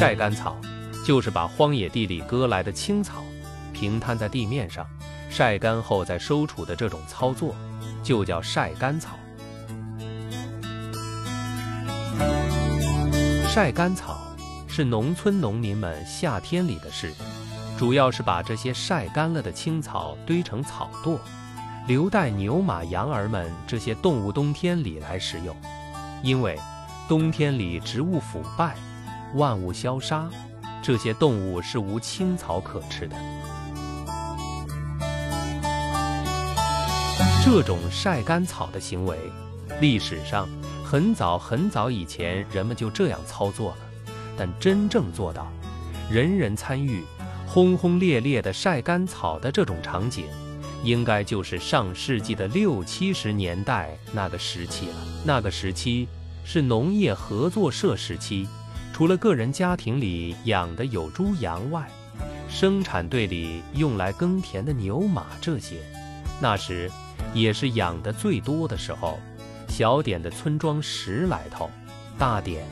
[0.00, 0.56] 晒干草
[1.04, 3.22] 就是把荒野地里割来的青草
[3.74, 4.86] 平摊在地面上，
[5.28, 7.54] 晒干后再收储的这种操作，
[8.02, 9.18] 就叫晒干草。
[13.46, 14.18] 晒干草
[14.66, 17.12] 是农村农民们夏天里的事，
[17.78, 21.18] 主要是把这些晒干了的青草堆成草垛，
[21.86, 25.54] 留待牛马羊儿们这些动物冬天里来食用。
[26.22, 26.58] 因为
[27.06, 28.74] 冬天里植物腐败，
[29.34, 30.28] 万物消杀，
[30.82, 33.16] 这些动物是无青草可吃的。
[37.44, 39.16] 这种晒干草的行为，
[39.80, 40.48] 历史上。
[40.82, 43.76] 很早很早以前，人们就这样操作了，
[44.36, 45.46] 但真正做到
[46.10, 47.04] 人人参与、
[47.46, 50.24] 轰轰烈烈的晒干草的这种场景，
[50.82, 54.94] 应该就是上世纪的六七十年代那个时期了。
[55.24, 56.08] 那个时期
[56.44, 58.48] 是农业合作社时期，
[59.00, 61.88] 除了个人家庭里养的有猪羊外，
[62.50, 65.78] 生产队里用来耕田的牛马这些，
[66.38, 66.90] 那时
[67.32, 69.18] 也是养的最多的时候。
[69.68, 71.70] 小点的村庄十来头，
[72.18, 72.62] 大点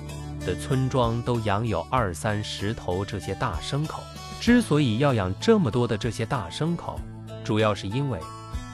[0.45, 4.03] 的村庄都养有二三十头这些大牲口。
[4.39, 7.01] 之所以要养这么多的这些大牲口，
[7.43, 8.21] 主要是因为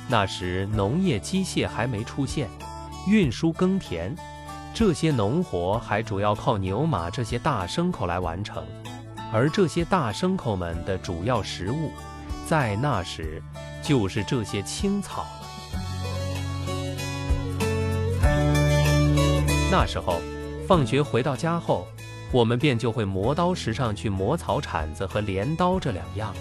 [0.09, 2.49] 那时农业机械还没出现，
[3.07, 4.13] 运输耕田
[4.75, 8.61] 这些农活还主要靠牛马这些大牲口来完成，
[9.33, 11.93] 而这些大牲口们的主要食物，
[12.45, 13.41] 在那时
[13.85, 15.47] 就是这些青草了。
[19.71, 20.21] 那时候，
[20.67, 21.87] 放学回到家后，
[22.33, 26.35] 我们便就会磨刀石上去磨草铲子和镰刀这两样。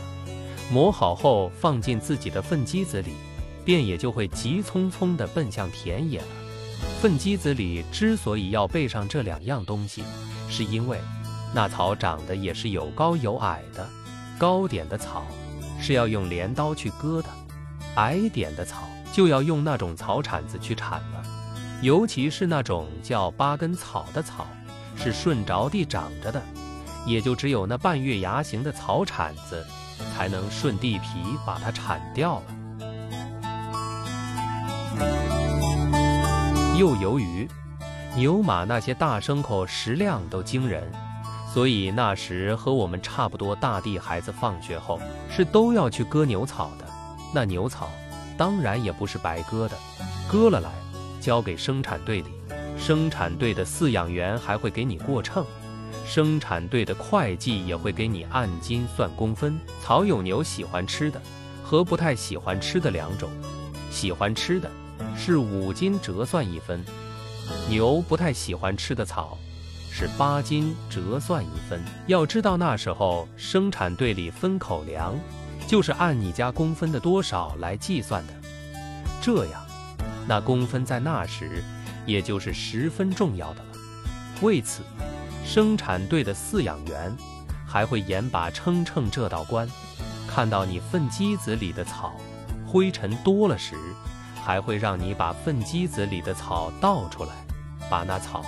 [0.72, 3.12] 磨好后放进自己的粪机子里，
[3.64, 6.26] 便也就会急匆匆地奔向田野了。
[7.04, 10.06] 粪箕子里之所以要备上这两样东西，
[10.48, 10.98] 是因为
[11.54, 13.86] 那草长得也是有高有矮的，
[14.40, 15.26] 高点的草
[15.82, 17.28] 是要用镰刀去割的，
[17.96, 21.22] 矮点的草就要用那种草铲子去铲了。
[21.82, 24.48] 尤其是那种叫八根草的草，
[24.96, 26.42] 是顺着地长着的，
[27.06, 29.62] 也就只有那半月牙形的草铲子，
[30.16, 31.08] 才能顺地皮
[31.46, 32.63] 把它铲掉了。
[36.78, 37.48] 又由于
[38.16, 40.84] 牛马那些大牲口食量都惊人，
[41.54, 46.86] 所以那时和我们差不多大地孩子放学后是都要去割牛草的。
[47.32, 47.90] 那牛草
[48.38, 49.78] 当然也不是白割的，
[50.28, 50.72] 割了来。
[51.22, 52.32] 交给生产队里，
[52.78, 55.46] 生产队的饲养员还会给你过秤，
[56.06, 59.58] 生产队的会计也会给你按斤算工分。
[59.82, 61.22] 草有牛喜欢吃的
[61.64, 63.30] 和不太喜欢吃的两种，
[63.90, 64.70] 喜欢吃的
[65.16, 66.84] 是五斤折算一分，
[67.70, 69.38] 牛不太喜欢吃的草
[69.92, 71.82] 是八斤折算一分。
[72.08, 75.16] 要知道那时候生产队里分口粮，
[75.68, 78.34] 就是按你家工分的多少来计算的，
[79.22, 79.62] 这样。
[80.28, 81.64] 那工分在那时，
[82.06, 83.70] 也就是十分重要的了。
[84.42, 84.82] 为此，
[85.46, 87.16] 生产队的饲养员
[87.68, 89.68] 还会严把称称这道关。
[90.28, 92.14] 看到你粪机子里的草
[92.66, 93.76] 灰尘多了时，
[94.44, 97.32] 还会让你把粪机子里的草倒出来，
[97.90, 98.44] 把那草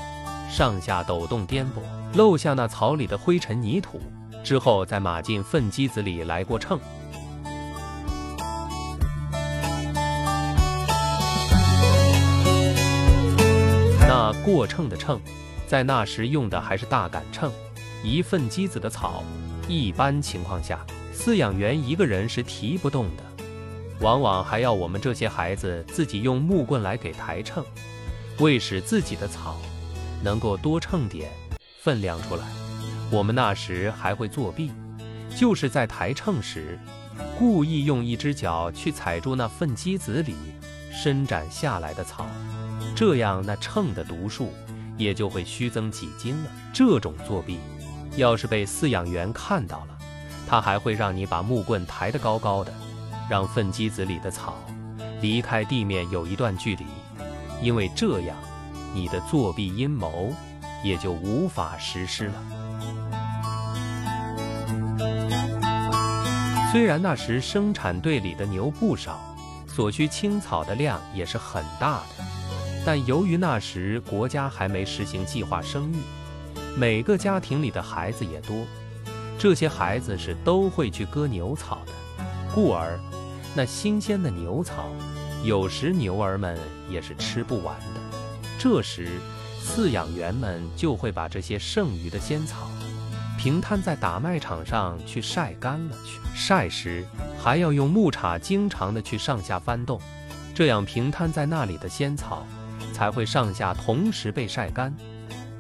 [0.52, 1.80] 上下抖动颠簸，
[2.18, 4.02] 漏下那草里的灰尘泥土，
[4.44, 6.78] 之后再码进粪机子里来过秤。
[14.02, 15.20] 那过秤的秤，
[15.66, 17.50] 在那时用的还是大杆秤。
[18.04, 19.24] 一粪机子的草，
[19.68, 23.24] 一般情况下，饲养员一个人是提不动的，
[24.00, 27.64] 往往还要我们这些孩子自己用木棍来给抬秤。
[28.40, 29.58] 为使自己的草
[30.22, 31.32] 能够多称点
[31.82, 32.44] 分量出来，
[33.10, 34.72] 我们那时还会作弊，
[35.38, 36.78] 就是在抬秤时，
[37.40, 40.36] 故意用一只脚去踩住那粪机子里
[40.92, 42.26] 伸展下来的草。
[42.94, 44.52] 这样，那秤的读数
[44.98, 46.52] 也就会虚增几斤了。
[46.74, 47.60] 这种作弊，
[48.18, 49.98] 要是被饲养员看到了，
[50.46, 52.74] 他还会让你把木棍抬得高高的，
[53.30, 54.56] 让粪箕子里的草
[55.22, 56.86] 离开地面有一段距离，
[57.62, 58.36] 因为这样，
[58.94, 60.34] 你的作弊阴谋
[60.84, 62.34] 也就无法实施了。
[66.72, 69.20] 虽然那时生产队里的牛不少，
[69.66, 72.26] 所需青草的量也是很大的。
[72.86, 75.96] 但由于那时国家还没实行计划生育，
[76.78, 78.66] 每个家庭里的孩子也多，
[79.40, 81.94] 这些孩子是都会去割牛草的，
[82.54, 83.00] 故而
[83.58, 84.90] 那新鲜的牛草，
[85.44, 86.60] 有时牛儿们
[86.90, 88.02] 也是吃不完的。
[88.60, 89.08] 这时，
[89.64, 92.70] 饲养员们就会把这些剩余的鲜草，
[93.38, 96.20] 平摊在打麦场上去晒干了去。
[96.36, 97.06] 晒时
[97.42, 100.02] 还要用木叉经常的去上下翻动，
[100.54, 102.46] 这样平摊在那里的仙草
[102.94, 104.94] 才会上下同时被晒干，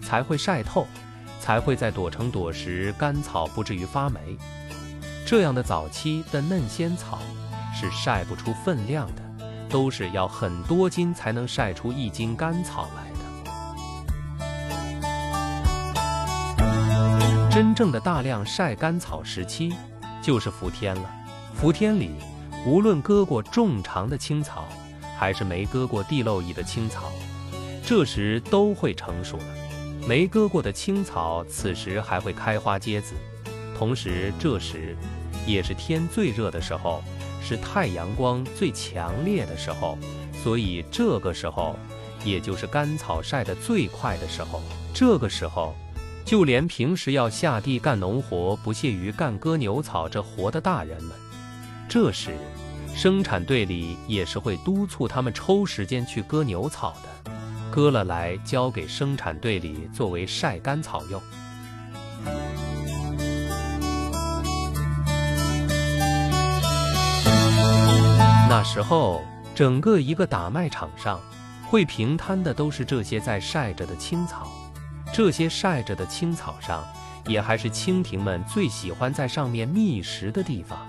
[0.02, 0.86] 才会晒透，
[1.40, 4.38] 才会在躲成朵时干草不至于发霉。
[5.26, 7.20] 这样的早期的嫩仙草
[7.76, 9.22] 是晒不出分量的，
[9.70, 13.16] 都是要很多斤才能晒出一斤干草来的。
[17.52, 19.74] 真正的大量晒干草时期
[20.22, 21.10] 就是伏天了。
[21.54, 22.12] 伏天里，
[22.66, 24.66] 无论割过重长的青草，
[25.18, 27.12] 还是没割过地漏蚁的青草，
[27.86, 29.44] 这时都会成熟了。
[30.08, 33.16] 没割过的青草，此时还会开花结籽。
[33.78, 34.96] 同时，这时
[35.46, 37.04] 也是天最热的时候，
[37.48, 39.96] 是太阳光最强烈的时候，
[40.44, 41.78] 所以这个时候
[42.24, 44.64] 也就是干草晒得最快的时候。
[44.96, 45.76] 这个时候，
[46.26, 51.12] 就连平时要下地干农活、不屑于干割牛草这活的大人们，
[51.88, 52.36] 这时
[52.96, 57.32] 生产队里也是会督促他们抽时间去割牛草的，
[57.70, 61.22] 割了来交给生产队里作为晒干草用。
[68.58, 69.22] 那时候，
[69.54, 71.20] 整个一个打麦场上，
[71.68, 74.48] 会平摊的都是这些在晒着的青草。
[75.14, 76.82] 这些晒着的青草上，
[77.28, 80.80] 也还是蜻蜓们最喜欢在上面觅食的地方。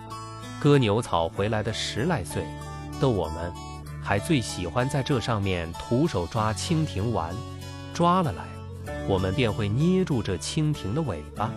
[0.61, 2.47] 割牛草回来的十来岁
[3.01, 3.53] 的我们，
[4.01, 7.35] 还最喜欢在这上面徒手抓蜻蜓玩。
[7.93, 8.45] 抓了来，
[9.09, 11.51] 我们便会捏住这蜻蜓的尾巴，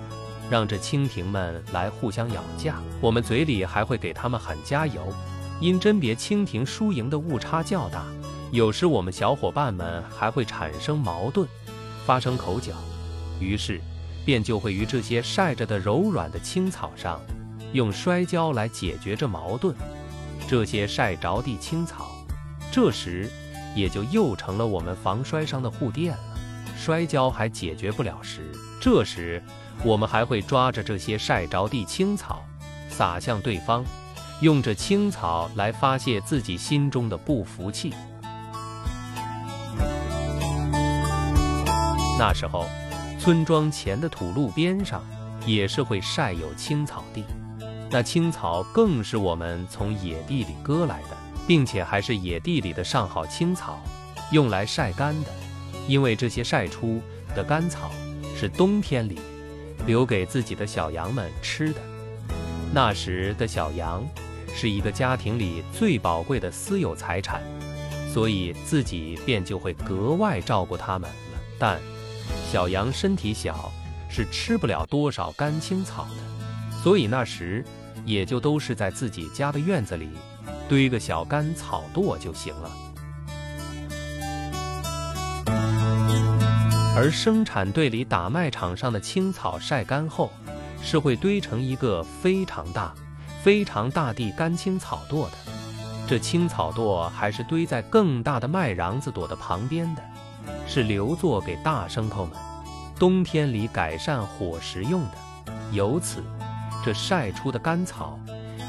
[0.49, 2.77] 让这蜻蜓们来互相咬架。
[2.99, 5.13] 我们嘴里还会给它们喊加油。
[5.59, 8.05] 因甄别蜻蜓输赢的误差较大，
[8.51, 11.47] 有时我们小伙伴们还会产生矛盾，
[12.05, 12.73] 发生口角，
[13.39, 13.81] 于是
[14.25, 17.19] 便就会于这些晒着的柔软的青草上，
[17.73, 19.75] 用摔跤来解决这矛盾。
[20.47, 22.09] 这些晒着地青草，
[22.71, 23.29] 这时
[23.75, 26.23] 也就又成了我们防摔伤的护垫了。
[26.77, 29.43] 摔跤还解决不了时，这时
[29.83, 32.41] 我们还会抓着这些晒着地青草，
[32.89, 33.83] 撒向对方。
[34.41, 37.93] 用着青草来发泄自己心中的不服气。
[42.17, 42.65] 那时候，
[43.19, 45.03] 村庄前的土路边上
[45.45, 47.25] 也是会晒有青草地，
[47.89, 53.77] 那青草更是我们从野地里割来的，并且还是野地里的上好青草，
[54.31, 55.29] 用来晒干的。
[55.87, 57.01] 因为这些晒出
[57.35, 57.89] 的干草
[58.35, 59.19] 是冬天里
[59.85, 61.81] 留给自己的小羊们吃的。
[62.73, 64.01] 那时的小羊。
[64.53, 67.41] 是一个家庭里最宝贵的私有财产，
[68.13, 71.15] 所以自己便就会格外照顾它们了。
[71.57, 71.79] 但
[72.51, 73.71] 小羊身体小，
[74.09, 77.63] 是吃不了多少干青草的，所以那时
[78.05, 80.09] 也就都是在自己家的院子里
[80.67, 82.71] 堆个小干草垛就行了。
[86.95, 90.31] 而生产队里打麦场上的青草晒干后，
[90.81, 92.93] 是会堆成一个非常大。
[93.41, 95.31] 非常大地干青草垛的，
[96.07, 100.01] 这青草垛还是堆在更大的麦瓤子垛的旁边的，
[100.67, 102.33] 是留作给大牲口们
[102.97, 105.53] 冬天里改善伙食用的。
[105.71, 106.21] 由此，
[106.83, 108.19] 这晒出的干草，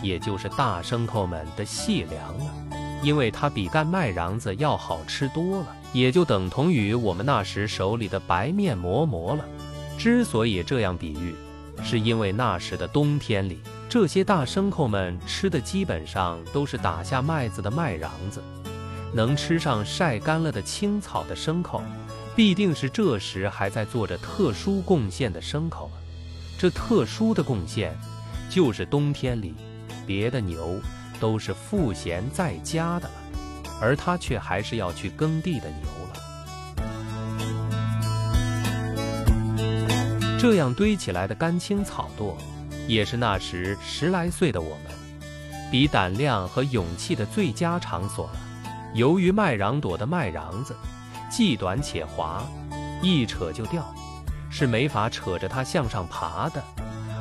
[0.03, 2.55] 也就是大牲口们的细粮了，
[3.03, 9.45] 因为它比干麦瓤子要好吃多了，也就等同于我们那时手里的白面馍馍了。
[9.99, 11.35] 之所以这样比喻，
[11.83, 13.61] 是因为那时的冬天里。
[13.91, 18.41] 这些大牲口们吃的基本上都是打下麦子的麦瓤子，
[19.13, 21.83] 能吃上晒干了的青草的牲口，
[22.37, 25.91] 必定是这时还在做着特殊贡献的牲口。
[26.57, 27.93] 这特殊的贡献，
[28.49, 29.57] 就是冬天里
[30.07, 30.81] 别的牛
[31.19, 33.15] 都是赋闲在家的了，
[33.81, 36.15] 而它却还是要去耕地的牛了。
[40.39, 42.37] 这样堆起来的干青草垛。
[42.91, 44.93] 也是那时十来岁的我们，
[45.71, 48.33] 比胆量和勇气的最佳场所了。
[48.95, 50.75] 由于麦瓤垛的麦瓤子
[51.31, 52.45] 既短且滑，
[53.01, 53.95] 一扯就掉，
[54.51, 56.61] 是没法扯着它向上爬的。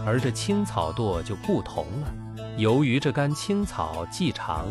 [0.08, 2.12] 而这青草垛就不同了，
[2.58, 4.66] 由于这干青草既长，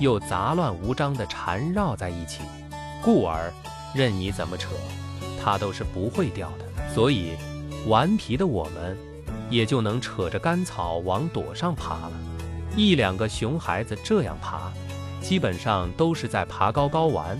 [0.00, 2.40] 又杂乱无章地缠绕在一起，
[3.04, 3.52] 故而
[3.94, 4.70] 任你怎么扯，
[5.44, 6.94] 它都是不会掉的。
[6.94, 7.36] 所以，
[7.86, 8.96] 顽皮的我们。
[9.50, 12.12] 也就能扯着干草往垛上爬了。
[12.76, 14.72] 一两个熊孩子这样爬，
[15.20, 17.36] 基本上都是在爬高高玩。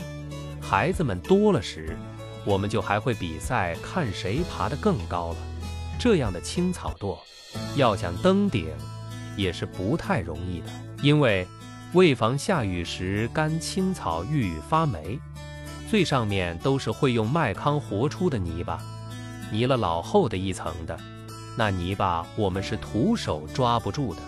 [0.61, 1.97] 孩子们多了时，
[2.45, 5.37] 我们就还会比赛看谁爬得更高了。
[5.99, 7.17] 这样的青草垛，
[7.77, 8.67] 要想登顶，
[9.37, 10.67] 也是不太容易的。
[11.03, 11.47] 因为
[11.95, 15.19] 为防下雨时干青草遇雨发霉，
[15.89, 18.79] 最上面都是会用麦糠和出的泥巴，
[19.51, 20.99] 泥了老厚的一层的，
[21.61, 24.23] 那泥巴我们是徒手抓不住的。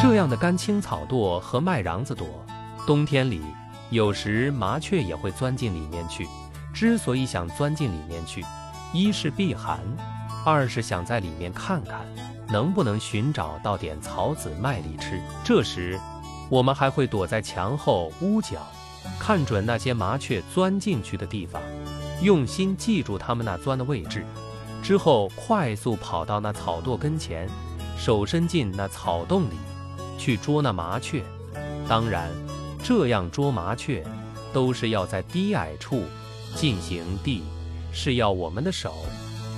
[0.00, 2.26] 这样的干青草垛和麦瓤子垛，
[2.86, 3.42] 冬天里
[3.90, 6.28] 有时麻雀也会钻进里面去。
[6.72, 8.44] 之所以想钻进里面去，
[8.92, 9.80] 一是避寒，
[10.46, 12.06] 二是想在里面看看
[12.46, 15.20] 能不能寻找到点草籽麦粒吃。
[15.42, 15.98] 这时，
[16.48, 18.64] 我们还会躲在墙后屋角，
[19.18, 21.60] 看准那些麻雀钻进去的地方，
[22.22, 24.24] 用心记住它们那钻的位置，
[24.82, 27.48] 之后快速跑到那草垛跟前，
[27.96, 29.54] 手伸进那草洞里。
[30.18, 31.24] 去捉那麻雀，
[31.88, 32.28] 当然，
[32.82, 34.04] 这样捉麻雀
[34.52, 36.02] 都是要在低矮处
[36.54, 37.42] 进行地，
[37.90, 38.96] 是要我们的手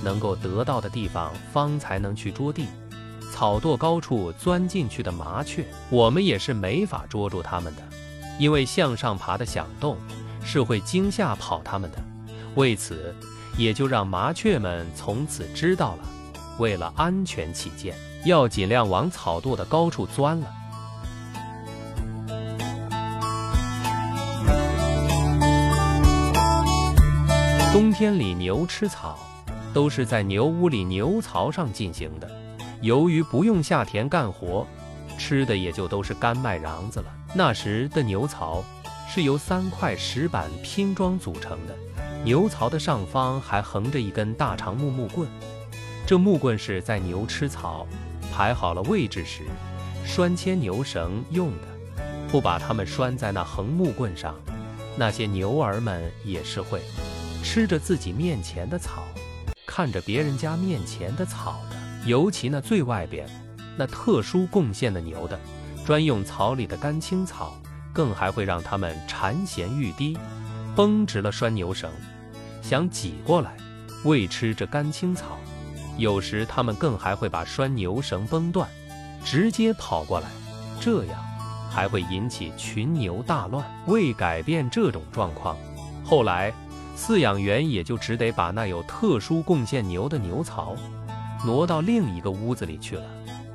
[0.01, 2.67] 能够得到的地方方才能去捉地。
[3.29, 7.81] 草垛高处钻进去的麻雀，我们也是没法捉住它们的，
[8.39, 9.97] 因为向上爬的响动
[10.45, 11.97] 是会惊吓跑它们的。
[12.55, 13.15] 为此，
[13.57, 16.09] 也就让麻雀们从此知道了，
[16.59, 17.95] 为了安全起见。
[18.25, 20.47] 要尽量往草垛的高处钻了。
[27.73, 29.19] 冬天里牛吃草，
[29.73, 32.31] 都是在牛屋里牛槽上进行的。
[32.81, 34.65] 由于不用下田干活，
[35.17, 37.07] 吃的也就都是干麦瓤子了。
[37.33, 38.63] 那时的牛槽
[39.09, 41.75] 是由三块石板拼装组成的，
[42.25, 45.27] 牛槽的上方还横着一根大长木木棍，
[46.05, 47.85] 这木棍是在牛吃草。
[48.31, 49.43] 排好了位置时，
[50.05, 54.35] 拴牵牛绳用的，不把它们拴在那横木棍上，
[54.95, 56.81] 那些牛儿们也是会
[57.43, 59.03] 吃着自己面前的草，
[59.67, 61.75] 看着别人家面前的草的。
[62.07, 63.27] 尤其那最外边，
[63.77, 65.37] 那特殊贡献的牛的
[65.85, 67.53] 专用草里的干青草，
[67.91, 70.17] 更还会让它们馋涎欲滴，
[70.75, 71.91] 绷直了拴牛绳，
[72.63, 73.55] 想挤过来
[74.05, 75.37] 喂吃这干青草。
[75.97, 78.67] 有时他们更还会把拴牛绳崩断，
[79.23, 80.27] 直接跑过来，
[80.79, 81.23] 这样
[81.69, 83.63] 还会引起群牛大乱。
[83.85, 85.55] 为改变这种状况，
[86.03, 86.51] 后来
[86.97, 90.75] 饲养员也就只得把那有特殊贡献牛的牛槽
[91.45, 93.05] 挪到另一个屋子里去了，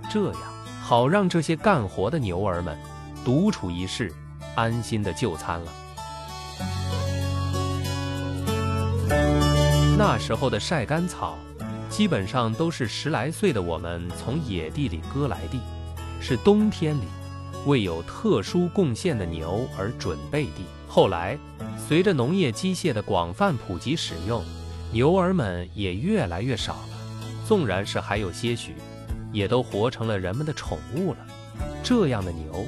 [0.09, 0.43] 这样
[0.81, 2.79] 好让这些干活的牛儿们
[3.25, 4.13] 独处一室，
[4.55, 5.73] 安心的就餐了。
[9.99, 11.37] 那时候的晒干草。
[11.91, 15.59] 基本上都是十来岁的我们从野地里割来的，
[16.21, 17.03] 是冬天里
[17.67, 20.63] 为有特殊贡献的牛而准备的。
[20.87, 21.37] 后来，
[21.89, 24.45] 随着农业机械的广泛普及使用，
[24.93, 26.89] 牛儿们也越来越少了。
[27.45, 28.77] 纵然是还有些许，
[29.33, 31.19] 也都活成了人们的宠物了。
[31.83, 32.65] 这样的牛，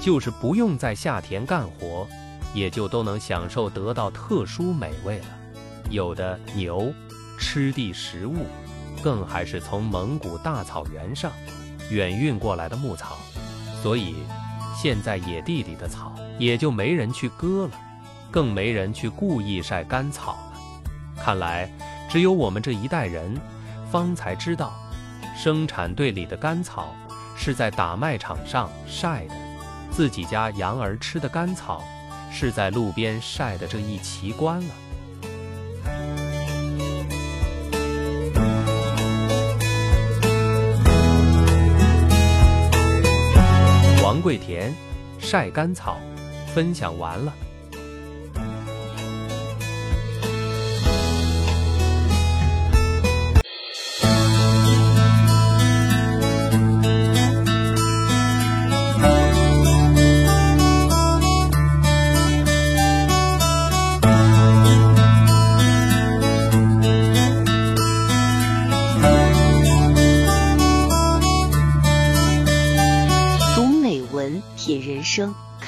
[0.00, 2.04] 就是不用在下田干活，
[2.52, 5.26] 也就都能享受得到特殊美味了。
[5.90, 6.92] 有的牛。
[7.36, 8.46] 吃地食物，
[9.02, 11.32] 更还是从蒙古大草原上
[11.90, 13.18] 远运过来的牧草，
[13.82, 14.14] 所以
[14.80, 17.72] 现在野地里的草也就没人去割了，
[18.30, 20.60] 更没人去故意晒干草了。
[21.20, 21.68] 看来，
[22.08, 23.36] 只有我们这一代人，
[23.90, 24.72] 方才知道，
[25.36, 26.94] 生产队里的干草
[27.36, 29.34] 是在打麦场上晒的，
[29.90, 31.82] 自己家羊儿吃的干草
[32.32, 34.74] 是在路边晒的这一奇观了。
[44.24, 44.72] 桂田
[45.18, 45.98] 晒干草，
[46.54, 47.30] 分享完了。